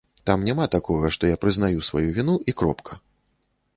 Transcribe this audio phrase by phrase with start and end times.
[0.29, 2.99] Там няма такога, што я прызнаю сваю віну, і кропка.